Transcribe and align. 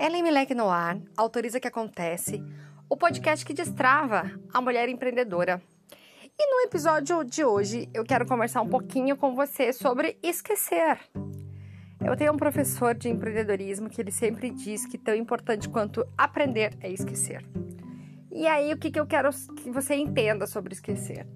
Ellen 0.00 0.22
Milek 0.22 0.54
no 0.54 0.70
ar, 0.70 0.98
autoriza 1.14 1.60
que 1.60 1.68
acontece, 1.68 2.42
o 2.88 2.96
podcast 2.96 3.44
que 3.44 3.52
destrava 3.52 4.30
a 4.50 4.58
mulher 4.58 4.88
empreendedora. 4.88 5.60
E 6.38 6.54
no 6.54 6.62
episódio 6.62 7.22
de 7.22 7.44
hoje 7.44 7.86
eu 7.92 8.02
quero 8.02 8.24
conversar 8.24 8.62
um 8.62 8.68
pouquinho 8.70 9.14
com 9.14 9.34
você 9.34 9.74
sobre 9.74 10.16
esquecer. 10.22 10.98
Eu 12.02 12.16
tenho 12.16 12.32
um 12.32 12.38
professor 12.38 12.94
de 12.94 13.10
empreendedorismo 13.10 13.90
que 13.90 14.00
ele 14.00 14.10
sempre 14.10 14.48
diz 14.48 14.86
que 14.86 14.96
tão 14.96 15.14
importante 15.14 15.68
quanto 15.68 16.02
aprender 16.16 16.74
é 16.80 16.90
esquecer. 16.90 17.44
E 18.32 18.46
aí 18.46 18.72
o 18.72 18.78
que, 18.78 18.90
que 18.90 18.98
eu 18.98 19.06
quero 19.06 19.28
que 19.54 19.70
você 19.70 19.96
entenda 19.96 20.46
sobre 20.46 20.72
esquecer? 20.72 21.26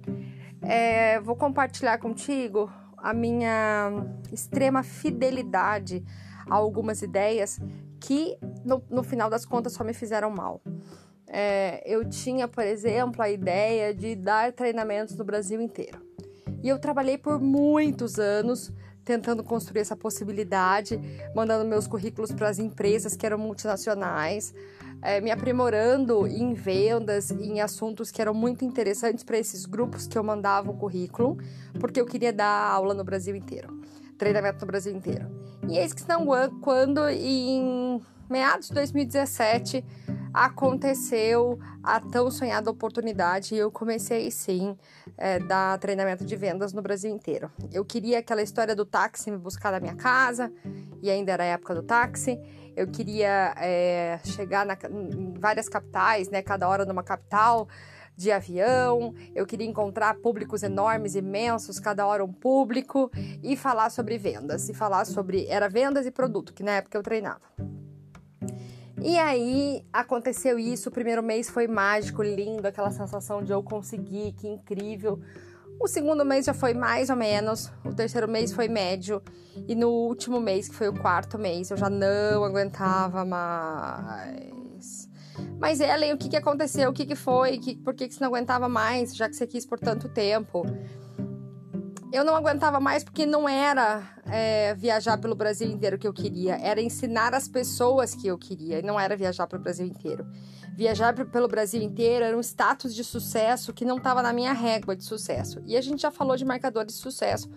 É, 0.62 1.20
vou 1.20 1.36
compartilhar 1.36 1.98
contigo 1.98 2.72
a 2.96 3.12
minha 3.12 3.92
extrema 4.32 4.82
fidelidade 4.82 6.02
a 6.48 6.54
algumas 6.54 7.02
ideias 7.02 7.60
que 8.04 8.36
no, 8.64 8.82
no 8.90 9.02
final 9.02 9.30
das 9.30 9.46
contas 9.46 9.72
só 9.72 9.82
me 9.82 9.94
fizeram 9.94 10.30
mal. 10.30 10.60
É, 11.26 11.82
eu 11.86 12.06
tinha, 12.08 12.46
por 12.46 12.62
exemplo, 12.62 13.22
a 13.22 13.30
ideia 13.30 13.94
de 13.94 14.14
dar 14.14 14.52
treinamentos 14.52 15.16
no 15.16 15.24
Brasil 15.24 15.60
inteiro. 15.60 15.98
E 16.62 16.68
eu 16.68 16.78
trabalhei 16.78 17.16
por 17.16 17.40
muitos 17.40 18.18
anos 18.18 18.70
tentando 19.04 19.42
construir 19.42 19.80
essa 19.80 19.96
possibilidade, 19.96 21.00
mandando 21.34 21.64
meus 21.64 21.86
currículos 21.86 22.30
para 22.30 22.48
as 22.48 22.58
empresas 22.58 23.16
que 23.16 23.24
eram 23.24 23.38
multinacionais, 23.38 24.54
é, 25.02 25.20
me 25.20 25.30
aprimorando 25.30 26.26
em 26.26 26.54
vendas, 26.54 27.30
em 27.30 27.60
assuntos 27.60 28.10
que 28.10 28.20
eram 28.20 28.32
muito 28.32 28.64
interessantes 28.64 29.24
para 29.24 29.38
esses 29.38 29.66
grupos 29.66 30.06
que 30.06 30.16
eu 30.16 30.22
mandava 30.22 30.70
o 30.70 30.76
currículo, 30.76 31.38
porque 31.80 32.00
eu 32.00 32.06
queria 32.06 32.32
dar 32.32 32.70
aula 32.70 32.94
no 32.94 33.04
Brasil 33.04 33.34
inteiro, 33.34 33.78
treinamento 34.16 34.60
no 34.60 34.66
Brasil 34.66 34.94
inteiro. 34.94 35.43
E 35.68 35.78
eis 35.78 35.92
que 35.92 36.06
não 36.08 36.26
quando 36.60 37.08
em 37.08 38.00
meados 38.28 38.68
de 38.68 38.74
2017 38.74 39.84
aconteceu 40.32 41.58
a 41.82 42.00
tão 42.00 42.30
sonhada 42.30 42.70
oportunidade 42.70 43.54
e 43.54 43.58
eu 43.58 43.70
comecei 43.70 44.30
sim 44.30 44.76
é, 45.16 45.38
dar 45.38 45.78
treinamento 45.78 46.24
de 46.24 46.34
vendas 46.34 46.72
no 46.72 46.82
Brasil 46.82 47.10
inteiro. 47.10 47.50
Eu 47.72 47.84
queria 47.84 48.18
aquela 48.18 48.42
história 48.42 48.74
do 48.74 48.84
táxi 48.84 49.30
me 49.30 49.38
buscar 49.38 49.70
na 49.70 49.78
minha 49.78 49.94
casa 49.94 50.52
e 51.00 51.08
ainda 51.08 51.32
era 51.32 51.44
a 51.44 51.46
época 51.46 51.74
do 51.74 51.82
táxi. 51.82 52.38
Eu 52.76 52.88
queria 52.88 53.54
é, 53.58 54.18
chegar 54.24 54.66
na, 54.66 54.76
em 54.90 55.34
várias 55.38 55.68
capitais, 55.68 56.28
né, 56.28 56.42
cada 56.42 56.68
hora 56.68 56.84
numa 56.84 57.04
capital 57.04 57.68
de 58.16 58.30
avião, 58.30 59.14
eu 59.34 59.44
queria 59.46 59.66
encontrar 59.66 60.14
públicos 60.16 60.62
enormes, 60.62 61.14
imensos, 61.14 61.80
cada 61.80 62.06
hora 62.06 62.24
um 62.24 62.32
público, 62.32 63.10
e 63.42 63.56
falar 63.56 63.90
sobre 63.90 64.18
vendas, 64.18 64.68
e 64.68 64.74
falar 64.74 65.04
sobre. 65.04 65.46
Era 65.46 65.68
vendas 65.68 66.06
e 66.06 66.10
produto, 66.10 66.52
que 66.52 66.62
na 66.62 66.72
época 66.72 66.96
eu 66.96 67.02
treinava. 67.02 67.42
E 69.02 69.18
aí 69.18 69.84
aconteceu 69.92 70.58
isso, 70.58 70.88
o 70.88 70.92
primeiro 70.92 71.22
mês 71.22 71.50
foi 71.50 71.66
mágico, 71.66 72.22
lindo, 72.22 72.66
aquela 72.66 72.90
sensação 72.90 73.42
de 73.42 73.52
eu 73.52 73.62
conseguir, 73.62 74.32
que 74.32 74.48
incrível. 74.48 75.20
O 75.80 75.88
segundo 75.88 76.24
mês 76.24 76.46
já 76.46 76.54
foi 76.54 76.72
mais 76.72 77.10
ou 77.10 77.16
menos, 77.16 77.70
o 77.84 77.92
terceiro 77.92 78.28
mês 78.28 78.52
foi 78.52 78.68
médio, 78.68 79.20
e 79.68 79.74
no 79.74 79.88
último 79.90 80.40
mês, 80.40 80.68
que 80.68 80.74
foi 80.74 80.88
o 80.88 80.98
quarto 80.98 81.36
mês, 81.38 81.70
eu 81.70 81.76
já 81.76 81.90
não 81.90 82.44
aguentava 82.44 83.24
mais. 83.24 84.53
Mas 85.58 85.80
Ellen, 85.80 86.12
o 86.12 86.18
que, 86.18 86.28
que 86.28 86.36
aconteceu? 86.36 86.90
O 86.90 86.92
que, 86.92 87.06
que 87.06 87.14
foi? 87.14 87.58
Que, 87.58 87.76
por 87.76 87.94
que, 87.94 88.08
que 88.08 88.14
você 88.14 88.20
não 88.22 88.28
aguentava 88.28 88.68
mais, 88.68 89.14
já 89.14 89.28
que 89.28 89.36
você 89.36 89.46
quis 89.46 89.64
por 89.66 89.78
tanto 89.78 90.08
tempo? 90.08 90.64
Eu 92.12 92.24
não 92.24 92.36
aguentava 92.36 92.78
mais 92.78 93.02
porque 93.02 93.26
não 93.26 93.48
era 93.48 94.02
é, 94.26 94.72
viajar 94.74 95.18
pelo 95.18 95.34
Brasil 95.34 95.68
inteiro 95.68 95.98
que 95.98 96.06
eu 96.06 96.12
queria, 96.12 96.54
era 96.56 96.80
ensinar 96.80 97.34
as 97.34 97.48
pessoas 97.48 98.14
que 98.14 98.28
eu 98.28 98.38
queria, 98.38 98.78
e 98.78 98.82
não 98.82 99.00
era 99.00 99.16
viajar 99.16 99.48
pelo 99.48 99.62
Brasil 99.62 99.84
inteiro. 99.84 100.24
Viajar 100.76 101.12
pelo 101.26 101.48
Brasil 101.48 101.82
inteiro 101.82 102.24
era 102.24 102.36
um 102.36 102.40
status 102.40 102.94
de 102.94 103.02
sucesso 103.02 103.72
que 103.72 103.84
não 103.84 103.96
estava 103.96 104.22
na 104.22 104.32
minha 104.32 104.52
régua 104.52 104.94
de 104.94 105.04
sucesso. 105.04 105.62
E 105.66 105.76
a 105.76 105.80
gente 105.80 106.02
já 106.02 106.10
falou 106.10 106.36
de 106.36 106.44
marcador 106.44 106.84
de 106.84 106.92
sucesso 106.92 107.50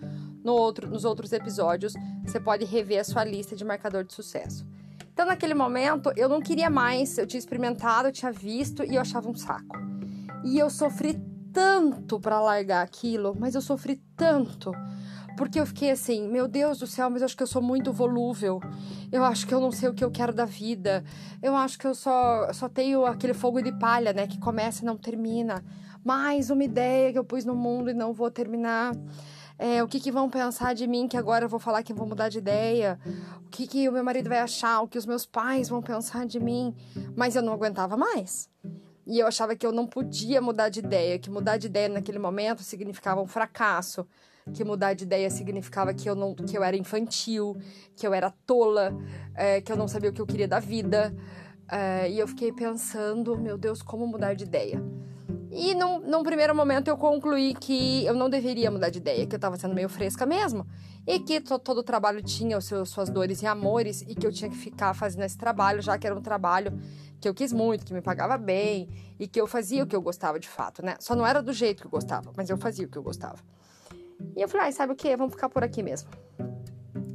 no 0.44 0.54
outro, 0.54 0.88
nos 0.88 1.04
outros 1.04 1.34
episódios. 1.34 1.94
Você 2.24 2.40
pode 2.40 2.64
rever 2.64 3.00
a 3.00 3.04
sua 3.04 3.24
lista 3.24 3.56
de 3.56 3.66
marcador 3.66 4.04
de 4.04 4.14
sucesso. 4.14 4.66
Então, 5.18 5.26
naquele 5.26 5.56
momento, 5.56 6.14
eu 6.16 6.30
não 6.30 6.40
queria 6.40 6.70
mais, 6.70 7.18
eu 7.18 7.26
tinha 7.26 7.40
experimentado, 7.40 8.08
eu 8.08 8.12
tinha 8.12 8.32
visto 8.32 8.84
e 8.84 8.94
eu 8.94 9.02
achava 9.02 9.28
um 9.28 9.34
saco. 9.34 9.76
E 10.44 10.60
eu 10.60 10.70
sofri 10.70 11.20
tanto 11.52 12.20
para 12.20 12.40
largar 12.40 12.84
aquilo, 12.84 13.36
mas 13.36 13.56
eu 13.56 13.62
sofri 13.62 14.00
tanto. 14.16 14.72
Porque 15.36 15.60
eu 15.60 15.66
fiquei 15.66 15.90
assim, 15.90 16.28
meu 16.30 16.48
Deus 16.48 16.78
do 16.78 16.86
céu, 16.86 17.10
mas 17.10 17.24
eu 17.24 17.26
acho 17.26 17.36
que 17.36 17.42
eu 17.42 17.48
sou 17.48 17.64
muito 17.64 17.92
volúvel. 17.92 18.62
Eu 19.12 19.24
acho 19.24 19.48
que 19.48 19.56
eu 19.56 19.60
não 19.60 19.72
sei 19.72 19.90
o 19.90 19.94
que 19.96 20.04
eu 20.04 20.12
quero 20.12 20.32
da 20.32 20.46
vida. 20.46 21.04
Eu 21.42 21.56
acho 21.56 21.80
que 21.80 21.88
eu 21.88 21.96
só, 21.96 22.54
só 22.54 22.70
tenho 22.70 23.04
aquele 23.04 23.34
fogo 23.34 23.60
de 23.60 23.72
palha, 23.72 24.14
né? 24.14 24.28
Que 24.28 24.38
começa 24.38 24.84
e 24.84 24.86
não 24.86 24.96
termina. 24.96 25.66
Mais 26.06 26.52
uma 26.52 26.64
ideia 26.64 27.12
que 27.12 27.18
eu 27.18 27.26
pus 27.26 27.44
no 27.44 27.56
mundo 27.56 27.90
e 27.90 27.94
não 27.96 28.14
vou 28.14 28.30
terminar. 28.30 28.92
É, 29.60 29.82
o 29.84 29.88
que, 29.88 30.00
que 30.00 30.12
vão 30.12 30.30
pensar 30.30 30.76
de 30.76 30.86
mim 30.86 31.08
que 31.08 31.18
agora 31.18 31.46
eu 31.46 31.50
vou 31.50 31.60
falar 31.60 31.82
que 31.82 31.94
vou 31.94 32.08
mudar 32.08 32.30
de 32.30 32.38
ideia? 32.38 33.00
O 33.46 33.50
que, 33.50 33.66
que 33.66 33.90
o 33.90 33.92
meu 33.92 34.04
marido 34.04 34.30
vai 34.30 34.40
achar? 34.40 34.82
O 34.82 34.88
que 34.88 34.98
os 34.98 35.06
meus 35.06 35.26
pais 35.26 35.68
vão 35.70 35.82
pensar 35.82 36.26
de 36.28 36.40
mim? 36.40 36.76
Mas 37.16 37.36
eu 37.36 37.42
não 37.42 37.54
aguentava 37.54 37.98
mais. 37.98 38.50
E 39.06 39.20
eu 39.20 39.26
achava 39.26 39.56
que 39.56 39.66
eu 39.66 39.72
não 39.72 39.88
podia 39.88 40.42
mudar 40.42 40.70
de 40.70 40.80
ideia, 40.80 41.18
que 41.18 41.30
mudar 41.30 41.58
de 41.58 41.68
ideia 41.68 41.90
naquele 41.90 42.20
momento 42.20 42.62
significava 42.62 43.22
um 43.22 43.26
fracasso, 43.26 44.06
que 44.54 44.64
mudar 44.64 44.94
de 44.94 45.06
ideia 45.06 45.30
significava 45.30 45.94
que 45.94 46.10
eu, 46.10 46.16
não, 46.16 46.36
que 46.36 46.58
eu 46.58 46.64
era 46.64 46.76
infantil, 46.76 47.58
que 47.96 48.06
eu 48.06 48.14
era 48.14 48.30
tola, 48.46 48.96
é, 49.34 49.62
que 49.62 49.72
eu 49.72 49.78
não 49.78 49.88
sabia 49.88 50.10
o 50.10 50.14
que 50.14 50.22
eu 50.22 50.28
queria 50.28 50.48
da 50.48 50.60
vida. 50.60 51.16
É, 51.70 52.10
e 52.10 52.20
eu 52.20 52.28
fiquei 52.28 52.52
pensando, 52.52 53.38
meu 53.38 53.58
Deus, 53.58 53.82
como 53.82 54.06
mudar 54.06 54.34
de 54.34 54.44
ideia? 54.44 54.84
E 55.52 55.74
num, 55.74 56.00
num, 56.00 56.24
primeiro 56.24 56.54
momento 56.54 56.88
eu 56.90 56.98
concluí 56.98 57.54
que 57.54 58.06
eu 58.06 58.14
não 58.14 58.30
deveria 58.30 58.70
mudar 58.70 58.90
de 58.90 58.98
ideia, 59.00 59.26
que 59.26 59.34
eu 59.34 59.38
estava 59.38 59.58
sendo 59.58 59.74
meio 59.74 59.88
fresca 59.88 60.26
mesmo, 60.26 60.68
e 61.06 61.20
que 61.20 61.40
to, 61.40 61.58
todo 61.58 61.80
o 61.80 61.84
trabalho 61.84 62.22
tinha 62.22 62.60
seus, 62.60 62.90
suas 62.90 63.10
dores 63.10 63.42
e 63.42 63.46
amores, 63.46 64.02
e 64.02 64.14
que 64.14 64.28
eu 64.28 64.32
tinha 64.32 64.50
que 64.50 64.58
ficar 64.58 64.94
fazendo 64.94 65.24
esse 65.24 65.38
trabalho, 65.38 65.82
já 65.82 65.98
que 65.98 66.06
era 66.06 66.16
um 66.16 66.22
trabalho 66.22 66.78
que 67.20 67.28
eu 67.28 67.34
quis 67.34 67.54
muito, 67.54 67.86
que 67.86 67.94
me 67.94 68.02
pagava 68.02 68.38
bem, 68.38 68.90
e 69.18 69.28
que 69.28 69.40
eu 69.40 69.48
fazia 69.48 69.84
o 69.84 69.88
que 69.88 69.96
eu 69.96 70.02
gostava 70.02 70.40
de 70.40 70.50
fato, 70.50 70.84
né? 70.84 70.96
Só 71.00 71.16
não 71.16 71.26
era 71.26 71.42
do 71.42 71.54
jeito 71.54 71.82
que 71.82 71.88
eu 71.88 71.92
gostava, 71.92 72.32
mas 72.36 72.50
eu 72.50 72.58
fazia 72.58 72.86
o 72.86 72.90
que 72.90 72.98
eu 72.98 73.04
gostava. 73.04 73.38
E 74.36 74.42
eu 74.42 74.50
falei, 74.50 74.68
ah, 74.68 74.72
sabe 74.72 74.94
o 74.94 74.96
que? 74.96 75.16
Vamos 75.16 75.34
ficar 75.34 75.50
por 75.50 75.64
aqui 75.64 75.82
mesmo. 75.82 76.10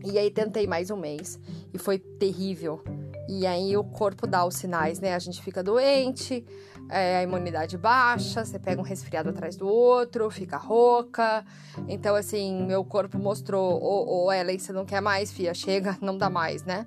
E 0.05 0.19
aí 0.19 0.31
tentei 0.31 0.67
mais 0.67 0.91
um 0.91 0.97
mês, 0.97 1.39
e 1.73 1.79
foi 1.79 1.99
terrível. 1.99 2.83
E 3.29 3.47
aí 3.47 3.77
o 3.77 3.85
corpo 3.85 4.27
dá 4.27 4.45
os 4.45 4.57
sinais, 4.57 5.01
né? 5.01 5.15
A 5.15 5.19
gente 5.19 5.41
fica 5.43 5.63
doente, 5.63 6.45
é, 6.93 7.17
a 7.17 7.23
imunidade 7.23 7.79
baixa, 7.79 8.45
você 8.45 8.59
pega 8.59 8.81
um 8.81 8.85
resfriado 8.85 9.31
atrás 9.31 9.57
do 9.57 9.67
outro, 9.67 10.31
fica 10.31 10.59
rouca. 10.59 11.45
Então, 11.89 12.15
assim, 12.15 12.65
meu 12.67 12.85
corpo 12.85 13.19
mostrou, 13.19 13.83
ô, 13.83 14.27
oh, 14.27 14.33
Ellen, 14.33 14.59
você 14.59 14.73
não 14.73 14.85
quer 14.85 15.01
mais, 15.01 15.33
fia, 15.33 15.55
chega, 15.55 15.97
não 16.03 16.19
dá 16.19 16.29
mais, 16.29 16.65
né? 16.65 16.87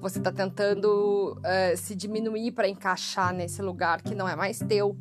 Você 0.00 0.20
tá 0.20 0.32
tentando 0.32 1.36
uh, 1.38 1.76
se 1.76 1.94
diminuir 1.94 2.52
para 2.52 2.68
encaixar 2.68 3.34
nesse 3.34 3.60
lugar 3.60 4.00
que 4.00 4.14
não 4.14 4.28
é 4.28 4.36
mais 4.36 4.60
teu. 4.60 4.96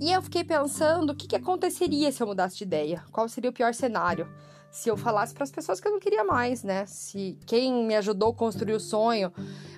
E 0.00 0.10
eu 0.12 0.20
fiquei 0.20 0.42
pensando 0.42 1.10
o 1.10 1.14
que, 1.14 1.28
que 1.28 1.36
aconteceria 1.36 2.10
se 2.10 2.22
eu 2.22 2.26
mudasse 2.26 2.56
de 2.56 2.64
ideia, 2.64 3.04
qual 3.12 3.28
seria 3.28 3.50
o 3.50 3.52
pior 3.52 3.72
cenário 3.72 4.26
se 4.70 4.88
eu 4.88 4.96
falasse 4.96 5.34
para 5.34 5.44
as 5.44 5.50
pessoas 5.50 5.80
que 5.80 5.88
eu 5.88 5.92
não 5.92 5.98
queria 5.98 6.22
mais, 6.22 6.62
né? 6.62 6.86
Se 6.86 7.36
quem 7.46 7.84
me 7.84 7.96
ajudou 7.96 8.30
a 8.30 8.34
construir 8.34 8.74
o 8.74 8.80
sonho, 8.80 9.32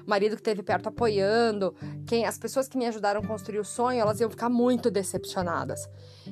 o 0.06 0.10
marido 0.10 0.36
que 0.36 0.40
esteve 0.40 0.62
perto 0.62 0.88
apoiando, 0.88 1.74
quem 2.06 2.26
as 2.26 2.36
pessoas 2.38 2.68
que 2.68 2.76
me 2.76 2.86
ajudaram 2.86 3.20
a 3.20 3.26
construir 3.26 3.58
o 3.58 3.64
sonho, 3.64 4.00
elas 4.00 4.20
iam 4.20 4.28
ficar 4.28 4.50
muito 4.50 4.90
decepcionadas. 4.90 5.88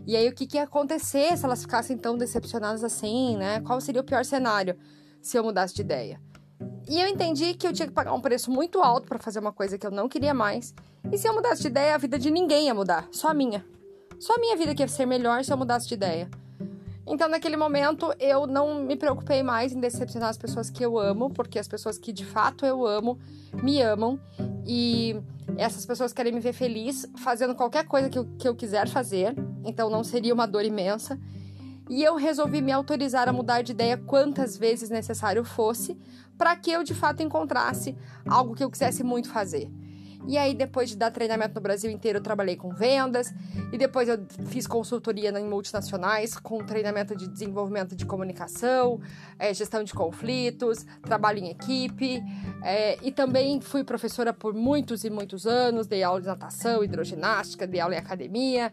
E 0.07 0.15
aí 0.15 0.29
o 0.29 0.35
que, 0.35 0.47
que 0.47 0.57
ia 0.57 0.65
acontecer 0.65 1.37
se 1.37 1.45
elas 1.45 1.63
ficassem 1.63 1.97
tão 1.97 2.19
decepcionadas 2.19 2.85
assim, 2.85 3.37
né? 3.37 3.61
Qual 3.61 3.81
seria 3.81 4.03
o 4.03 4.05
pior 4.05 4.25
cenário 4.25 4.77
se 5.23 5.39
eu 5.39 5.43
mudasse 5.45 5.75
de 5.75 5.81
ideia? 5.81 6.21
E 6.89 7.01
eu 7.01 7.09
entendi 7.09 7.55
que 7.55 7.67
eu 7.67 7.73
tinha 7.73 7.89
que 7.89 7.95
pagar 7.95 8.13
um 8.13 8.21
preço 8.21 8.51
muito 8.51 8.83
alto 8.83 9.07
para 9.07 9.19
fazer 9.19 9.39
uma 9.39 9.53
coisa 9.53 9.79
que 9.79 9.87
eu 9.87 9.91
não 9.91 10.09
queria 10.09 10.35
mais. 10.35 10.75
E 11.11 11.17
se 11.17 11.27
eu 11.27 11.35
mudasse 11.35 11.63
de 11.63 11.69
ideia, 11.69 11.95
a 11.95 11.99
vida 11.99 12.19
de 12.19 12.31
ninguém 12.31 12.67
ia 12.67 12.75
mudar, 12.75 13.09
só 13.11 13.29
a 13.29 13.35
minha. 13.35 13.65
Só 14.19 14.35
a 14.35 14.39
minha 14.39 14.57
vida 14.57 14.75
que 14.75 14.83
ia 14.83 14.89
ser 14.89 15.07
melhor 15.07 15.43
se 15.45 15.53
eu 15.53 15.57
mudasse 15.57 15.89
de 15.89 15.95
ideia. 15.95 16.31
Então, 17.11 17.29
naquele 17.29 17.57
momento, 17.57 18.15
eu 18.21 18.47
não 18.47 18.85
me 18.85 18.95
preocupei 18.95 19.43
mais 19.43 19.73
em 19.73 19.81
decepcionar 19.81 20.29
as 20.29 20.39
pessoas 20.39 20.71
que 20.71 20.85
eu 20.85 20.97
amo, 20.97 21.29
porque 21.29 21.59
as 21.59 21.67
pessoas 21.67 21.99
que 21.99 22.13
de 22.13 22.25
fato 22.25 22.65
eu 22.65 22.87
amo 22.87 23.19
me 23.53 23.83
amam 23.83 24.19
e 24.65 25.17
essas 25.59 25.85
pessoas 25.85 26.13
querem 26.13 26.33
me 26.33 26.39
ver 26.39 26.53
feliz 26.53 27.11
fazendo 27.17 27.57
qualquer 27.57 27.85
coisa 27.85 28.09
que 28.09 28.17
eu, 28.17 28.29
que 28.39 28.47
eu 28.47 28.55
quiser 28.55 28.89
fazer, 28.89 29.35
então 29.65 29.91
não 29.91 30.05
seria 30.05 30.33
uma 30.33 30.47
dor 30.47 30.65
imensa. 30.65 31.19
E 31.89 32.05
eu 32.05 32.15
resolvi 32.15 32.63
me 32.63 32.71
autorizar 32.71 33.29
a 33.29 33.33
mudar 33.33 33.63
de 33.63 33.73
ideia 33.73 33.97
quantas 33.97 34.57
vezes 34.57 34.89
necessário 34.89 35.43
fosse, 35.45 35.99
para 36.39 36.55
que 36.55 36.71
eu 36.71 36.85
de 36.85 36.95
fato 36.95 37.25
encontrasse 37.25 37.97
algo 38.25 38.55
que 38.55 38.63
eu 38.63 38.71
quisesse 38.71 39.03
muito 39.03 39.29
fazer. 39.29 39.69
E 40.27 40.37
aí, 40.37 40.55
depois 40.55 40.91
de 40.91 40.97
dar 40.97 41.11
treinamento 41.11 41.55
no 41.55 41.61
Brasil 41.61 41.91
inteiro, 41.91 42.19
eu 42.19 42.23
trabalhei 42.23 42.57
com 42.57 42.71
vendas. 42.71 43.33
E 43.73 43.79
depois 43.79 44.09
eu 44.09 44.19
fiz 44.47 44.67
consultoria 44.67 45.31
em 45.31 45.45
multinacionais, 45.45 46.37
com 46.37 46.65
treinamento 46.65 47.17
de 47.17 47.27
desenvolvimento 47.27 47.97
de 47.97 48.05
comunicação, 48.05 49.01
é, 49.39 49.53
gestão 49.55 49.83
de 49.83 49.93
conflitos, 49.93 50.85
trabalho 51.03 51.39
em 51.39 51.51
equipe. 51.51 52.23
É, 52.63 52.99
e 53.03 53.11
também 53.11 53.61
fui 53.61 53.83
professora 53.83 54.33
por 54.33 54.55
muitos 54.55 55.05
e 55.05 55.11
muitos 55.11 55.47
anos, 55.47 55.87
dei 55.87 56.03
aula 56.03 56.21
de 56.21 56.27
natação, 56.27 56.85
hidroginástica, 56.85 57.67
dei 57.67 57.81
aula 57.81 57.95
em 57.95 57.99
academia. 57.99 58.73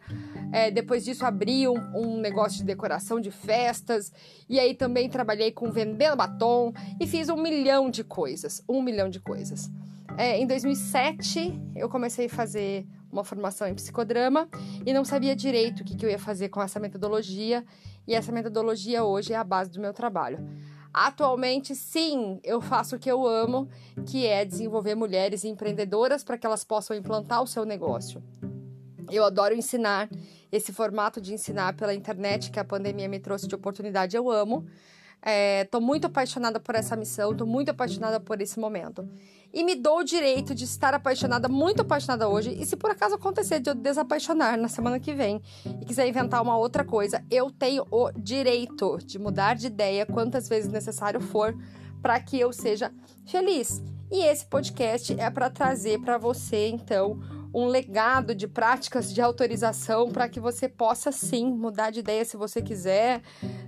É, 0.51 0.69
depois 0.69 1.05
disso, 1.05 1.25
abri 1.25 1.67
um, 1.67 1.77
um 1.95 2.19
negócio 2.19 2.57
de 2.57 2.63
decoração 2.63 3.19
de 3.19 3.31
festas. 3.31 4.11
E 4.49 4.59
aí 4.59 4.73
também 4.73 5.09
trabalhei 5.09 5.51
com 5.51 5.71
vendendo 5.71 6.17
batom 6.17 6.73
e 6.99 7.07
fiz 7.07 7.29
um 7.29 7.41
milhão 7.41 7.89
de 7.89 8.03
coisas. 8.03 8.63
Um 8.67 8.81
milhão 8.81 9.09
de 9.09 9.19
coisas. 9.19 9.69
É, 10.15 10.37
em 10.37 10.47
2007, 10.47 11.59
eu 11.75 11.89
comecei 11.89 12.27
a 12.27 12.29
fazer 12.29 12.85
uma 13.11 13.23
formação 13.23 13.67
em 13.67 13.73
psicodrama 13.73 14.47
e 14.85 14.93
não 14.93 15.03
sabia 15.03 15.35
direito 15.35 15.81
o 15.81 15.83
que, 15.83 15.95
que 15.95 16.05
eu 16.05 16.09
ia 16.09 16.19
fazer 16.19 16.49
com 16.49 16.61
essa 16.61 16.79
metodologia. 16.79 17.65
E 18.07 18.13
essa 18.13 18.31
metodologia 18.31 19.03
hoje 19.03 19.33
é 19.33 19.35
a 19.35 19.43
base 19.43 19.71
do 19.71 19.81
meu 19.81 19.93
trabalho. 19.93 20.39
Atualmente, 20.93 21.75
sim, 21.75 22.39
eu 22.43 22.61
faço 22.61 22.95
o 22.95 22.99
que 22.99 23.11
eu 23.11 23.27
amo, 23.27 23.69
que 24.05 24.25
é 24.25 24.45
desenvolver 24.45 24.95
mulheres 24.95 25.43
empreendedoras 25.43 26.23
para 26.23 26.37
que 26.37 26.45
elas 26.47 26.63
possam 26.63 26.95
implantar 26.95 27.43
o 27.43 27.47
seu 27.47 27.65
negócio. 27.65 28.23
Eu 29.11 29.23
adoro 29.23 29.53
ensinar, 29.53 30.09
esse 30.51 30.73
formato 30.73 31.21
de 31.21 31.33
ensinar 31.33 31.75
pela 31.75 31.93
internet 31.93 32.49
que 32.51 32.59
a 32.59 32.65
pandemia 32.65 33.07
me 33.07 33.19
trouxe 33.19 33.47
de 33.47 33.55
oportunidade, 33.55 34.15
eu 34.15 34.31
amo. 34.31 34.65
Estou 35.61 35.81
é, 35.81 35.83
muito 35.83 36.07
apaixonada 36.07 36.57
por 36.57 36.73
essa 36.73 36.95
missão, 36.95 37.31
estou 37.31 37.45
muito 37.45 37.69
apaixonada 37.69 38.17
por 38.17 38.39
esse 38.39 38.57
momento. 38.57 39.05
E 39.53 39.61
me 39.61 39.75
dou 39.75 39.99
o 39.99 40.03
direito 40.03 40.55
de 40.55 40.63
estar 40.63 40.93
apaixonada, 40.93 41.49
muito 41.49 41.81
apaixonada 41.81 42.29
hoje. 42.29 42.55
E 42.57 42.65
se 42.65 42.77
por 42.77 42.91
acaso 42.91 43.15
acontecer 43.15 43.59
de 43.59 43.69
eu 43.69 43.75
desapaixonar 43.75 44.57
na 44.57 44.69
semana 44.69 45.01
que 45.01 45.13
vem 45.13 45.41
e 45.81 45.85
quiser 45.85 46.07
inventar 46.07 46.41
uma 46.41 46.57
outra 46.57 46.85
coisa, 46.85 47.21
eu 47.29 47.51
tenho 47.51 47.85
o 47.91 48.09
direito 48.11 48.99
de 49.05 49.19
mudar 49.19 49.55
de 49.55 49.67
ideia 49.67 50.05
quantas 50.05 50.47
vezes 50.47 50.71
necessário 50.71 51.19
for 51.19 51.53
para 52.01 52.19
que 52.21 52.39
eu 52.39 52.53
seja 52.53 52.93
feliz. 53.25 53.83
E 54.09 54.23
esse 54.23 54.45
podcast 54.45 55.13
é 55.19 55.29
para 55.29 55.49
trazer 55.49 55.99
para 55.99 56.17
você, 56.17 56.69
então, 56.69 57.19
um 57.57 57.65
legado 57.65 58.35
de 58.35 58.47
práticas 58.47 59.11
de 59.11 59.19
autorização 59.19 60.11
para 60.11 60.29
que 60.29 60.39
você 60.39 60.69
possa 60.69 61.11
sim 61.11 61.51
mudar 61.51 61.89
de 61.89 62.01
ideia 62.01 62.23
se 62.23 62.37
você 62.37 62.61
quiser, 62.61 63.23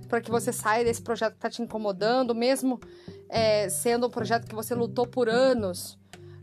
para 0.08 0.20
que 0.20 0.30
você 0.30 0.52
saia 0.52 0.84
desse 0.84 1.02
projeto 1.02 1.32
que 1.32 1.38
está 1.38 1.50
te 1.50 1.60
incomodando, 1.60 2.32
mesmo 2.32 2.80
é, 3.28 3.68
sendo 3.68 4.06
um 4.06 4.10
projeto 4.10 4.46
que 4.46 4.54
você 4.54 4.76
lutou 4.76 5.08
por 5.08 5.28
anos. 5.28 5.98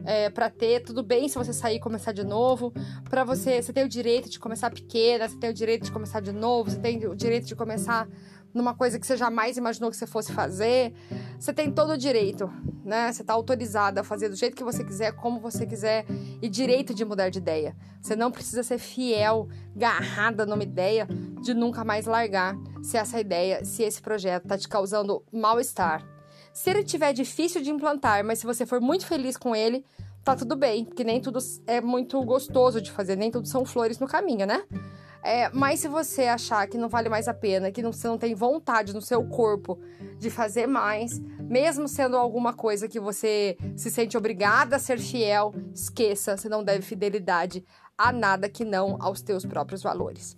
É, 0.05 0.29
para 0.29 0.49
ter, 0.49 0.81
tudo 0.81 1.01
bem 1.01 1.27
se 1.27 1.37
você 1.37 1.51
sair 1.51 1.77
e 1.77 1.79
começar 1.79 2.11
de 2.11 2.23
novo. 2.23 2.71
Para 3.09 3.23
você, 3.23 3.61
você 3.61 3.73
tem 3.73 3.83
o 3.83 3.89
direito 3.89 4.29
de 4.29 4.39
começar 4.39 4.69
pequena, 4.69 5.27
você 5.27 5.37
tem 5.37 5.49
o 5.49 5.53
direito 5.53 5.85
de 5.85 5.91
começar 5.91 6.19
de 6.19 6.31
novo, 6.31 6.69
você 6.69 6.79
tem 6.79 7.05
o 7.07 7.15
direito 7.15 7.45
de 7.45 7.55
começar 7.55 8.07
numa 8.53 8.73
coisa 8.73 8.99
que 8.99 9.05
você 9.05 9.15
jamais 9.15 9.57
imaginou 9.57 9.89
que 9.89 9.97
você 9.97 10.07
fosse 10.07 10.31
fazer. 10.31 10.93
Você 11.39 11.53
tem 11.53 11.71
todo 11.71 11.91
o 11.91 11.97
direito, 11.97 12.51
né? 12.83 13.11
Você 13.11 13.21
está 13.21 13.33
autorizada 13.33 14.01
a 14.01 14.03
fazer 14.03 14.29
do 14.29 14.35
jeito 14.35 14.55
que 14.55 14.63
você 14.63 14.83
quiser, 14.83 15.11
como 15.13 15.39
você 15.39 15.65
quiser, 15.65 16.05
e 16.41 16.49
direito 16.49 16.93
de 16.93 17.05
mudar 17.05 17.29
de 17.29 17.39
ideia. 17.39 17.75
Você 18.01 18.15
não 18.15 18.31
precisa 18.31 18.63
ser 18.63 18.77
fiel, 18.77 19.47
garrada 19.75 20.45
numa 20.45 20.63
ideia 20.63 21.07
de 21.41 21.53
nunca 21.53 21.83
mais 21.83 22.05
largar 22.05 22.55
se 22.81 22.97
essa 22.97 23.19
ideia, 23.19 23.63
se 23.65 23.83
esse 23.83 24.01
projeto 24.01 24.43
está 24.43 24.57
te 24.57 24.67
causando 24.67 25.23
mal-estar. 25.31 26.05
Se 26.53 26.69
ele 26.69 26.83
tiver 26.83 27.13
difícil 27.13 27.61
de 27.61 27.69
implantar, 27.69 28.23
mas 28.25 28.39
se 28.39 28.45
você 28.45 28.65
for 28.65 28.81
muito 28.81 29.05
feliz 29.05 29.37
com 29.37 29.55
ele, 29.55 29.85
tá 30.23 30.35
tudo 30.35 30.55
bem, 30.55 30.83
porque 30.83 31.03
nem 31.03 31.21
tudo 31.21 31.39
é 31.67 31.79
muito 31.79 32.19
gostoso 32.23 32.81
de 32.81 32.91
fazer, 32.91 33.15
nem 33.15 33.29
tudo 33.29 33.47
são 33.47 33.63
flores 33.63 33.99
no 33.99 34.07
caminho, 34.07 34.45
né? 34.45 34.63
É, 35.27 35.49
mas 35.49 35.81
se 35.81 35.89
você 35.89 36.23
achar 36.23 36.65
que 36.67 36.77
não 36.77 36.87
vale 36.87 37.09
mais 37.09 37.27
a 37.27 37.33
pena, 37.33 37.69
que 37.69 37.81
não, 37.81 37.91
você 37.91 38.07
não 38.07 38.17
tem 38.17 38.33
vontade 38.33 38.93
no 38.93 39.01
seu 39.01 39.21
corpo 39.27 39.77
de 40.17 40.29
fazer 40.29 40.67
mais, 40.67 41.19
mesmo 41.41 41.85
sendo 41.85 42.15
alguma 42.15 42.53
coisa 42.53 42.87
que 42.87 42.97
você 42.97 43.57
se 43.75 43.91
sente 43.91 44.17
obrigada 44.17 44.77
a 44.77 44.79
ser 44.79 44.97
fiel, 44.97 45.53
esqueça, 45.75 46.37
você 46.37 46.47
não 46.47 46.63
deve 46.63 46.81
fidelidade 46.81 47.61
a 47.97 48.09
nada 48.13 48.47
que 48.47 48.63
não 48.63 48.95
aos 49.01 49.21
teus 49.21 49.45
próprios 49.45 49.83
valores. 49.83 50.37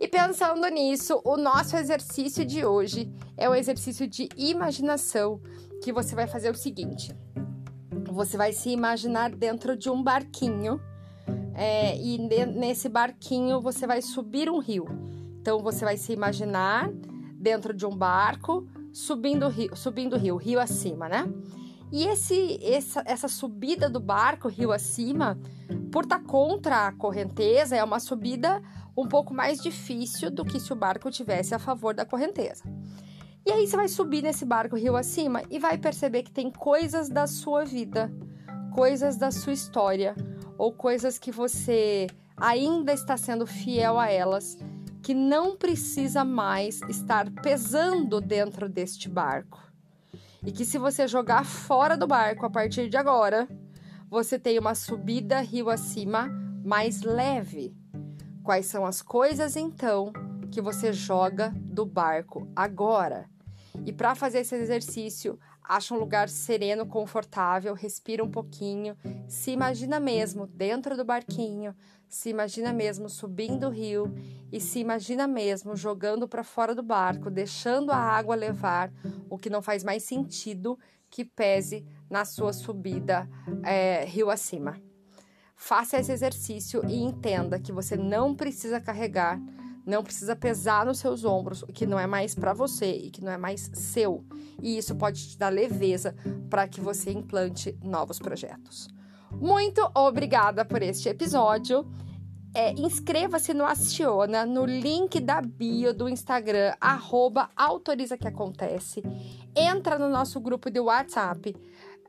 E 0.00 0.08
pensando 0.08 0.66
nisso, 0.68 1.20
o 1.26 1.36
nosso 1.36 1.76
exercício 1.76 2.42
de 2.42 2.64
hoje 2.64 3.12
é 3.36 3.50
um 3.50 3.54
exercício 3.54 4.08
de 4.08 4.30
imaginação 4.34 5.42
que 5.82 5.92
você 5.92 6.14
vai 6.14 6.26
fazer 6.26 6.48
o 6.48 6.56
seguinte: 6.56 7.14
você 8.10 8.38
vai 8.38 8.54
se 8.54 8.70
imaginar 8.70 9.28
dentro 9.28 9.76
de 9.76 9.90
um 9.90 10.02
barquinho 10.02 10.80
é, 11.54 11.96
e 11.96 12.18
nesse 12.18 12.88
barquinho 12.88 13.60
você 13.60 13.86
vai 13.86 14.02
subir 14.02 14.50
um 14.50 14.58
rio. 14.58 14.86
Então 15.40 15.60
você 15.60 15.84
vai 15.84 15.96
se 15.96 16.12
imaginar 16.12 16.90
dentro 17.38 17.74
de 17.74 17.84
um 17.84 17.96
barco 17.96 18.66
subindo 18.92 19.46
o 19.46 19.48
rio, 19.48 19.74
subindo 19.74 20.14
o 20.14 20.18
rio, 20.18 20.36
rio 20.36 20.60
acima, 20.60 21.08
né? 21.08 21.24
E 21.90 22.04
esse, 22.04 22.58
essa, 22.62 23.02
essa 23.04 23.28
subida 23.28 23.88
do 23.88 24.00
barco 24.00 24.48
rio 24.48 24.72
acima, 24.72 25.38
por 25.90 26.04
estar 26.04 26.20
tá 26.20 26.24
contra 26.24 26.86
a 26.86 26.92
correnteza, 26.92 27.76
é 27.76 27.84
uma 27.84 28.00
subida 28.00 28.62
um 28.96 29.06
pouco 29.06 29.34
mais 29.34 29.60
difícil 29.60 30.30
do 30.30 30.44
que 30.44 30.58
se 30.58 30.72
o 30.72 30.76
barco 30.76 31.10
tivesse 31.10 31.54
a 31.54 31.58
favor 31.58 31.94
da 31.94 32.06
correnteza. 32.06 32.64
E 33.44 33.50
aí 33.50 33.66
você 33.66 33.76
vai 33.76 33.88
subir 33.88 34.22
nesse 34.22 34.44
barco 34.44 34.76
rio 34.76 34.96
acima 34.96 35.42
e 35.50 35.58
vai 35.58 35.76
perceber 35.76 36.22
que 36.22 36.30
tem 36.30 36.50
coisas 36.50 37.08
da 37.08 37.26
sua 37.26 37.64
vida, 37.64 38.10
coisas 38.72 39.16
da 39.16 39.30
sua 39.30 39.52
história, 39.52 40.14
ou 40.62 40.72
coisas 40.72 41.18
que 41.18 41.32
você 41.32 42.06
ainda 42.36 42.92
está 42.92 43.16
sendo 43.16 43.44
fiel 43.44 43.98
a 43.98 44.08
elas, 44.08 44.56
que 45.02 45.12
não 45.12 45.56
precisa 45.56 46.24
mais 46.24 46.80
estar 46.82 47.28
pesando 47.42 48.20
dentro 48.20 48.68
deste 48.68 49.08
barco. 49.08 49.60
E 50.46 50.52
que 50.52 50.64
se 50.64 50.78
você 50.78 51.08
jogar 51.08 51.44
fora 51.44 51.96
do 51.96 52.06
barco 52.06 52.46
a 52.46 52.50
partir 52.50 52.88
de 52.88 52.96
agora, 52.96 53.48
você 54.08 54.38
tem 54.38 54.56
uma 54.56 54.76
subida 54.76 55.40
rio 55.40 55.68
acima 55.68 56.28
mais 56.64 57.02
leve. 57.02 57.76
Quais 58.44 58.66
são 58.66 58.86
as 58.86 59.02
coisas 59.02 59.56
então 59.56 60.12
que 60.48 60.60
você 60.60 60.92
joga 60.92 61.52
do 61.56 61.84
barco 61.84 62.46
agora? 62.54 63.28
E 63.84 63.92
para 63.92 64.14
fazer 64.14 64.40
esse 64.40 64.54
exercício, 64.54 65.38
acha 65.62 65.94
um 65.94 65.98
lugar 65.98 66.28
sereno, 66.28 66.86
confortável, 66.86 67.74
respira 67.74 68.22
um 68.22 68.30
pouquinho, 68.30 68.96
se 69.26 69.50
imagina 69.50 69.98
mesmo 69.98 70.46
dentro 70.46 70.96
do 70.96 71.04
barquinho, 71.04 71.74
se 72.08 72.28
imagina 72.28 72.72
mesmo 72.72 73.08
subindo 73.08 73.66
o 73.66 73.70
rio 73.70 74.14
e 74.52 74.60
se 74.60 74.78
imagina 74.78 75.26
mesmo 75.26 75.74
jogando 75.74 76.28
para 76.28 76.44
fora 76.44 76.74
do 76.74 76.82
barco, 76.82 77.30
deixando 77.30 77.90
a 77.90 77.96
água 77.96 78.34
levar, 78.34 78.92
o 79.28 79.38
que 79.38 79.50
não 79.50 79.62
faz 79.62 79.82
mais 79.82 80.02
sentido 80.02 80.78
que 81.10 81.24
pese 81.24 81.84
na 82.08 82.24
sua 82.24 82.52
subida 82.52 83.28
é, 83.64 84.04
rio 84.04 84.30
acima. 84.30 84.80
Faça 85.56 85.98
esse 85.98 86.10
exercício 86.10 86.82
e 86.88 87.02
entenda 87.02 87.58
que 87.58 87.72
você 87.72 87.96
não 87.96 88.34
precisa 88.34 88.80
carregar 88.80 89.40
não 89.86 90.02
precisa 90.02 90.36
pesar 90.36 90.86
nos 90.86 90.98
seus 90.98 91.24
ombros 91.24 91.62
o 91.62 91.66
que 91.66 91.86
não 91.86 91.98
é 91.98 92.06
mais 92.06 92.34
para 92.34 92.52
você 92.52 92.92
e 92.92 93.10
que 93.10 93.22
não 93.22 93.32
é 93.32 93.36
mais 93.36 93.70
seu. 93.74 94.24
E 94.60 94.78
isso 94.78 94.94
pode 94.94 95.30
te 95.30 95.38
dar 95.38 95.48
leveza 95.48 96.14
para 96.48 96.68
que 96.68 96.80
você 96.80 97.10
implante 97.10 97.76
novos 97.82 98.18
projetos. 98.18 98.88
Muito 99.32 99.90
obrigada 99.94 100.64
por 100.64 100.82
este 100.82 101.08
episódio. 101.08 101.86
É, 102.54 102.72
Inscreva-se 102.72 103.54
no 103.54 103.64
Aciona, 103.64 104.44
no 104.44 104.66
link 104.66 105.18
da 105.20 105.40
bio 105.40 105.94
do 105.94 106.08
Instagram, 106.08 106.74
arroba 106.78 107.48
autoriza 107.56 108.18
que 108.18 108.28
acontece. 108.28 109.02
Entra 109.56 109.98
no 109.98 110.08
nosso 110.08 110.38
grupo 110.38 110.70
de 110.70 110.78
WhatsApp. 110.78 111.56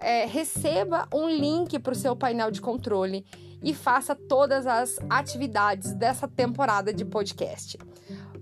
É, 0.02 0.26
receba 0.26 1.08
um 1.14 1.30
link 1.30 1.80
para 1.80 1.94
o 1.94 1.96
seu 1.96 2.14
painel 2.14 2.52
de 2.52 2.60
controle 2.60 3.26
e 3.64 3.74
faça 3.74 4.16
todas 4.16 4.68
as 4.68 4.98
atividades 5.10 5.94
dessa 5.94 6.28
temporada 6.28 6.94
de 6.94 7.06
podcast. 7.06 7.78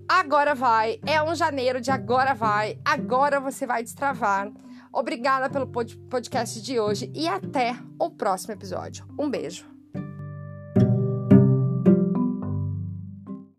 Agora 0.08 0.54
vai, 0.54 1.00
é 1.06 1.22
um 1.22 1.34
janeiro 1.34 1.80
de 1.80 1.90
agora 1.90 2.34
vai, 2.34 2.78
agora 2.84 3.40
você 3.40 3.66
vai 3.66 3.82
destravar. 3.82 4.52
Obrigada 4.92 5.48
pelo 5.48 5.66
podcast 5.66 6.60
de 6.60 6.78
hoje 6.78 7.10
e 7.14 7.26
até 7.26 7.74
o 7.98 8.10
próximo 8.10 8.52
episódio. 8.52 9.06
Um 9.18 9.30
beijo. 9.30 9.71